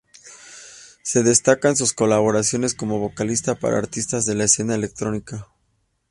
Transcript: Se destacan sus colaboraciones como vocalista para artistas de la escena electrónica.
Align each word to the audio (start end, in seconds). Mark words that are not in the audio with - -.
Se 1.03 1.21
destacan 1.21 1.75
sus 1.75 1.93
colaboraciones 1.93 2.73
como 2.73 2.97
vocalista 2.97 3.53
para 3.53 3.77
artistas 3.77 4.25
de 4.25 4.33
la 4.33 4.45
escena 4.45 4.73
electrónica. 4.73 5.45